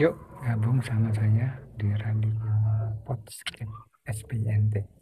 Yuk 0.00 0.16
gabung 0.40 0.80
sama 0.80 1.12
saya 1.12 1.60
di 1.76 1.92
Radio 1.92 2.32
podcast 3.04 3.44
SPNT. 4.08 4.99